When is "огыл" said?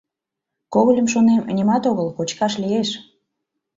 1.91-2.07